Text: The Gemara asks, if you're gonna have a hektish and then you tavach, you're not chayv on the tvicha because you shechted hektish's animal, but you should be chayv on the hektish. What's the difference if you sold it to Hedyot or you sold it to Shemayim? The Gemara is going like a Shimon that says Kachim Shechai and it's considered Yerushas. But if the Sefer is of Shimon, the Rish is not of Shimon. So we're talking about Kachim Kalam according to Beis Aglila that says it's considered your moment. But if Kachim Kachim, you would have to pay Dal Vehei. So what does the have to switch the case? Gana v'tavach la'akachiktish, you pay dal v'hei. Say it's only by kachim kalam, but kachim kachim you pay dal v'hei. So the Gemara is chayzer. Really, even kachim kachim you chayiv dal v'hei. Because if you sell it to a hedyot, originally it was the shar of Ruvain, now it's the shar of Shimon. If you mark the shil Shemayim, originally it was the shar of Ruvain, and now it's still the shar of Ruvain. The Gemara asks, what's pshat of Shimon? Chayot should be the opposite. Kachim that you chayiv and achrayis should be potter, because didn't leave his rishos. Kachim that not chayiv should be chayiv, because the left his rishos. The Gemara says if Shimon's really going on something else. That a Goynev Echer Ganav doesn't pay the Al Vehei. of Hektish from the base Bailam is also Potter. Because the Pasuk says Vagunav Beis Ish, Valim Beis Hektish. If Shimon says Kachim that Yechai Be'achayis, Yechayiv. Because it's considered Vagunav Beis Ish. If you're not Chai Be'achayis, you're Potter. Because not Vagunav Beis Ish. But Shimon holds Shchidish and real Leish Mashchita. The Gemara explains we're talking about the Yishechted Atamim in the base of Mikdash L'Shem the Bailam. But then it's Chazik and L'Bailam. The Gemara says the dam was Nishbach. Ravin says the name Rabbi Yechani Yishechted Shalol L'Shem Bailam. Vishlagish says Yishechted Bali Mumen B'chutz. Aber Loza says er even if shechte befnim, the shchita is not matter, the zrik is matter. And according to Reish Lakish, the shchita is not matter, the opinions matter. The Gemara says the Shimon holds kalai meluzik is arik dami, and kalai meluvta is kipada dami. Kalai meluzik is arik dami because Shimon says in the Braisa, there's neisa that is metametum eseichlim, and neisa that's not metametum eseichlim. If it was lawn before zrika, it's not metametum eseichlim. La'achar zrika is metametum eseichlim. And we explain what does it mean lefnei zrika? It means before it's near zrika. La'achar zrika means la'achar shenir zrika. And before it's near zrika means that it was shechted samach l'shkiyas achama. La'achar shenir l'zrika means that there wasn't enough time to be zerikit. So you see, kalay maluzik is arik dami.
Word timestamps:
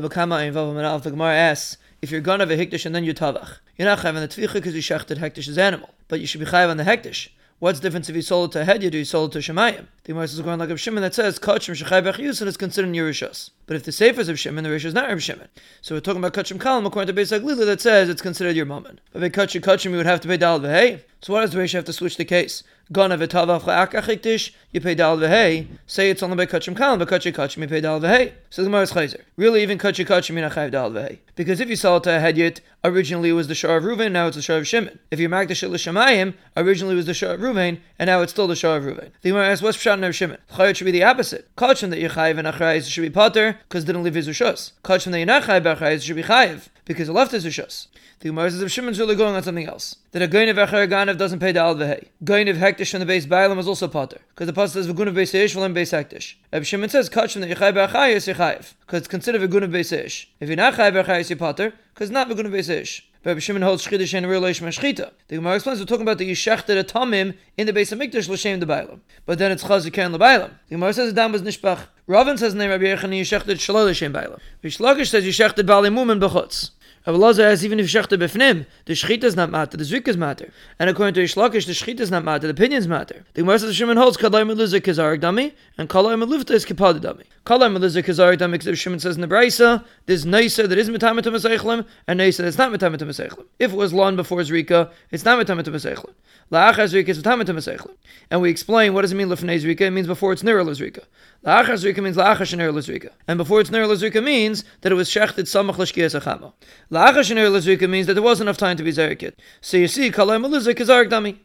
The 0.00 1.10
Gemara 1.10 1.34
asks, 1.34 1.78
if 2.02 2.10
you're 2.10 2.20
gonna 2.20 2.46
have 2.46 2.50
a 2.50 2.66
hektish 2.66 2.86
and 2.86 2.94
then 2.94 3.04
you 3.04 3.14
tavach, 3.14 3.58
you're 3.76 3.88
not 3.88 3.98
chayv 3.98 4.08
on 4.08 4.16
the 4.16 4.28
tvicha 4.28 4.52
because 4.54 4.74
you 4.74 4.82
shechted 4.82 5.18
hektish's 5.18 5.58
animal, 5.58 5.90
but 6.08 6.20
you 6.20 6.26
should 6.26 6.40
be 6.40 6.46
chayv 6.46 6.68
on 6.68 6.76
the 6.76 6.84
hektish. 6.84 7.28
What's 7.58 7.80
the 7.80 7.84
difference 7.84 8.10
if 8.10 8.16
you 8.16 8.20
sold 8.20 8.54
it 8.54 8.66
to 8.66 8.70
Hedyot 8.70 8.92
or 8.92 8.98
you 8.98 9.04
sold 9.06 9.34
it 9.34 9.40
to 9.40 9.52
Shemayim? 9.52 9.86
The 10.04 10.12
Gemara 10.12 10.24
is 10.24 10.38
going 10.42 10.58
like 10.58 10.68
a 10.68 10.76
Shimon 10.76 11.00
that 11.02 11.14
says 11.14 11.38
Kachim 11.38 11.74
Shechai 11.74 12.38
and 12.40 12.48
it's 12.48 12.56
considered 12.58 12.94
Yerushas. 12.94 13.48
But 13.64 13.76
if 13.76 13.84
the 13.84 13.92
Sefer 13.92 14.20
is 14.20 14.28
of 14.28 14.38
Shimon, 14.38 14.62
the 14.62 14.70
Rish 14.70 14.84
is 14.84 14.92
not 14.92 15.10
of 15.10 15.22
Shimon. 15.22 15.48
So 15.80 15.94
we're 15.94 16.02
talking 16.02 16.22
about 16.22 16.34
Kachim 16.34 16.58
Kalam 16.58 16.84
according 16.84 17.14
to 17.14 17.18
Beis 17.18 17.32
Aglila 17.32 17.64
that 17.64 17.80
says 17.80 18.10
it's 18.10 18.20
considered 18.20 18.56
your 18.56 18.66
moment. 18.66 19.00
But 19.10 19.22
if 19.22 19.32
Kachim 19.32 19.62
Kachim, 19.62 19.92
you 19.92 19.96
would 19.96 20.04
have 20.04 20.20
to 20.20 20.28
pay 20.28 20.36
Dal 20.36 20.60
Vehei. 20.60 21.00
So 21.22 21.32
what 21.32 21.40
does 21.40 21.50
the 21.50 21.76
have 21.78 21.84
to 21.84 21.92
switch 21.92 22.16
the 22.16 22.24
case? 22.24 22.62
Gana 22.92 23.18
v'tavach 23.18 23.62
la'akachiktish, 23.62 24.52
you 24.70 24.80
pay 24.80 24.94
dal 24.94 25.16
v'hei. 25.16 25.66
Say 25.86 26.10
it's 26.10 26.22
only 26.22 26.36
by 26.36 26.46
kachim 26.46 26.76
kalam, 26.76 27.00
but 27.00 27.08
kachim 27.08 27.32
kachim 27.32 27.62
you 27.62 27.68
pay 27.68 27.80
dal 27.80 28.00
v'hei. 28.00 28.32
So 28.50 28.62
the 28.62 28.68
Gemara 28.68 28.82
is 28.82 28.92
chayzer. 28.92 29.22
Really, 29.36 29.62
even 29.62 29.76
kachim 29.76 30.06
kachim 30.06 30.36
you 30.36 30.48
chayiv 30.48 30.70
dal 30.70 30.90
v'hei. 30.92 31.18
Because 31.34 31.58
if 31.58 31.68
you 31.68 31.74
sell 31.74 31.96
it 31.96 32.04
to 32.04 32.16
a 32.16 32.20
hedyot, 32.20 32.60
originally 32.84 33.30
it 33.30 33.32
was 33.32 33.48
the 33.48 33.56
shar 33.56 33.78
of 33.78 33.84
Ruvain, 33.84 34.12
now 34.12 34.28
it's 34.28 34.36
the 34.36 34.42
shar 34.42 34.58
of 34.58 34.68
Shimon. 34.68 34.98
If 35.10 35.18
you 35.18 35.28
mark 35.28 35.48
the 35.48 35.54
shil 35.54 35.70
Shemayim, 35.70 36.34
originally 36.56 36.94
it 36.94 36.96
was 36.96 37.06
the 37.06 37.14
shar 37.14 37.34
of 37.34 37.40
Ruvain, 37.40 37.80
and 37.98 38.06
now 38.06 38.20
it's 38.20 38.30
still 38.30 38.46
the 38.46 38.54
shar 38.54 38.76
of 38.76 38.84
Ruvain. 38.84 39.10
The 39.22 39.30
Gemara 39.30 39.48
asks, 39.48 39.62
what's 39.62 39.78
pshat 39.78 40.06
of 40.06 40.14
Shimon? 40.14 40.38
Chayot 40.52 40.76
should 40.76 40.84
be 40.84 40.92
the 40.92 41.02
opposite. 41.02 41.48
Kachim 41.56 41.90
that 41.90 41.98
you 41.98 42.08
chayiv 42.08 42.38
and 42.38 42.46
achrayis 42.46 42.88
should 42.88 43.02
be 43.02 43.10
potter, 43.10 43.58
because 43.68 43.84
didn't 43.84 44.04
leave 44.04 44.14
his 44.14 44.28
rishos. 44.28 44.72
Kachim 44.84 45.10
that 45.10 45.24
not 45.24 45.42
chayiv 45.42 46.02
should 46.02 46.14
be 46.14 46.22
chayiv, 46.22 46.68
because 46.86 47.08
the 47.08 47.12
left 47.12 47.32
his 47.32 47.44
rishos. 47.44 47.88
The 48.20 48.30
Gemara 48.30 48.50
says 48.50 48.62
if 48.62 48.72
Shimon's 48.72 48.98
really 48.98 49.14
going 49.14 49.34
on 49.34 49.42
something 49.42 49.66
else. 49.66 49.96
That 50.12 50.22
a 50.22 50.28
Goynev 50.28 50.66
Echer 50.66 50.88
Ganav 50.88 51.18
doesn't 51.18 51.40
pay 51.40 51.52
the 51.52 51.60
Al 51.60 51.74
Vehei. 51.74 52.08
of 52.48 52.56
Hektish 52.56 52.92
from 52.92 53.00
the 53.00 53.06
base 53.06 53.26
Bailam 53.26 53.58
is 53.58 53.68
also 53.68 53.88
Potter. 53.88 54.20
Because 54.30 54.46
the 54.46 54.52
Pasuk 54.52 54.70
says 54.70 54.88
Vagunav 54.88 55.14
Beis 55.14 55.34
Ish, 55.34 55.54
Valim 55.54 55.74
Beis 55.74 55.92
Hektish. 55.92 56.36
If 56.52 56.66
Shimon 56.66 56.88
says 56.88 57.10
Kachim 57.10 57.40
that 57.40 57.50
Yechai 57.50 57.74
Be'achayis, 57.74 58.32
Yechayiv. 58.32 58.74
Because 58.80 59.00
it's 59.00 59.08
considered 59.08 59.42
Vagunav 59.42 59.70
Beis 59.70 59.92
Ish. 59.92 60.30
If 60.40 60.48
you're 60.48 60.56
not 60.56 60.76
Chai 60.76 60.90
Be'achayis, 60.90 61.28
you're 61.28 61.36
Potter. 61.36 61.74
Because 61.92 62.10
not 62.10 62.28
Vagunav 62.28 62.52
Beis 62.52 62.70
Ish. 62.70 63.06
But 63.26 63.42
Shimon 63.42 63.62
holds 63.62 63.84
Shchidish 63.84 64.14
and 64.14 64.24
real 64.28 64.40
Leish 64.40 64.60
Mashchita. 64.62 65.10
The 65.26 65.34
Gemara 65.34 65.56
explains 65.56 65.80
we're 65.80 65.86
talking 65.86 66.02
about 66.02 66.18
the 66.18 66.30
Yishechted 66.30 66.80
Atamim 66.80 67.36
in 67.56 67.66
the 67.66 67.72
base 67.72 67.90
of 67.90 67.98
Mikdash 67.98 68.28
L'Shem 68.28 68.60
the 68.60 68.66
Bailam. 68.66 69.00
But 69.26 69.40
then 69.40 69.50
it's 69.50 69.64
Chazik 69.64 69.98
and 69.98 70.14
L'Bailam. 70.14 70.50
The 70.68 70.76
Gemara 70.76 70.92
says 70.92 71.12
the 71.12 71.20
dam 71.20 71.32
was 71.32 71.42
Nishbach. 71.42 71.86
Ravin 72.06 72.38
says 72.38 72.52
the 72.52 72.60
name 72.60 72.70
Rabbi 72.70 72.84
Yechani 72.84 73.20
Yishechted 73.20 73.56
Shalol 73.56 73.90
L'Shem 73.90 74.12
Bailam. 74.12 74.38
Vishlagish 74.62 75.08
says 75.08 75.24
Yishechted 75.24 75.66
Bali 75.66 75.90
Mumen 75.90 76.20
B'chutz. 76.20 76.70
Aber 77.06 77.18
Loza 77.18 77.36
says 77.36 77.62
er 77.62 77.66
even 77.66 77.78
if 77.78 77.86
shechte 77.86 78.18
befnim, 78.18 78.66
the 78.86 78.94
shchita 78.94 79.22
is 79.22 79.36
not 79.36 79.48
matter, 79.48 79.76
the 79.76 79.84
zrik 79.84 80.08
is 80.08 80.16
matter. 80.16 80.52
And 80.80 80.90
according 80.90 81.14
to 81.14 81.20
Reish 81.20 81.36
Lakish, 81.36 81.64
the 81.64 81.72
shchita 81.72 82.00
is 82.00 82.10
not 82.10 82.24
matter, 82.24 82.48
the 82.48 82.50
opinions 82.50 82.88
matter. 82.88 83.24
The 83.34 83.42
Gemara 83.42 83.60
says 83.60 83.68
the 83.68 83.74
Shimon 83.74 83.96
holds 83.96 84.16
kalai 84.16 84.42
meluzik 84.42 84.88
is 84.88 84.98
arik 84.98 85.20
dami, 85.20 85.52
and 85.78 85.88
kalai 85.88 86.20
meluvta 86.20 86.50
is 86.50 86.64
kipada 86.64 86.98
dami. 86.98 87.22
Kalai 87.44 87.72
meluzik 87.72 88.08
is 88.08 88.18
arik 88.18 88.38
dami 88.38 88.52
because 88.52 88.76
Shimon 88.76 88.98
says 88.98 89.14
in 89.14 89.20
the 89.20 89.28
Braisa, 89.28 89.84
there's 90.06 90.24
neisa 90.24 90.68
that 90.68 90.76
is 90.76 90.90
metametum 90.90 91.36
eseichlim, 91.36 91.86
and 92.08 92.18
neisa 92.18 92.38
that's 92.38 92.58
not 92.58 92.72
metametum 92.72 93.08
eseichlim. 93.08 93.46
If 93.60 93.72
it 93.72 93.76
was 93.76 93.92
lawn 93.92 94.16
before 94.16 94.40
zrika, 94.40 94.90
it's 95.12 95.24
not 95.24 95.38
metametum 95.38 95.74
eseichlim. 95.76 96.12
La'achar 96.50 96.86
zrika 96.86 97.08
is 97.08 97.22
metametum 97.22 97.56
eseichlim. 97.56 97.94
And 98.30 98.40
we 98.40 98.50
explain 98.50 98.94
what 98.94 99.02
does 99.02 99.12
it 99.12 99.16
mean 99.16 99.28
lefnei 99.28 99.60
zrika? 99.60 99.82
It 99.82 99.90
means 99.92 100.08
before 100.08 100.32
it's 100.32 100.42
near 100.42 100.58
zrika. 100.64 101.04
La'achar 101.44 101.74
zrika 101.74 102.02
means 102.02 102.16
la'achar 102.16 102.46
shenir 102.46 102.72
zrika. 102.72 103.10
And 103.28 103.38
before 103.38 103.60
it's 103.60 103.70
near 103.70 103.84
zrika 103.86 104.22
means 104.22 104.64
that 104.80 104.90
it 104.90 104.94
was 104.96 105.08
shechted 105.08 105.46
samach 105.46 105.78
l'shkiyas 105.78 106.20
achama. 106.20 106.52
La'achar 106.96 107.24
shenir 107.28 107.52
l'zrika 107.52 107.86
means 107.90 108.06
that 108.06 108.14
there 108.14 108.22
wasn't 108.22 108.46
enough 108.46 108.56
time 108.56 108.74
to 108.78 108.82
be 108.82 108.90
zerikit. 108.90 109.34
So 109.60 109.76
you 109.76 109.86
see, 109.86 110.10
kalay 110.10 110.40
maluzik 110.42 110.80
is 110.80 110.88
arik 110.88 111.10
dami. 111.10 111.36